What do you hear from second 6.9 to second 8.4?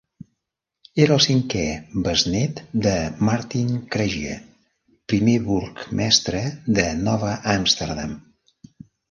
Nova Amsterdam.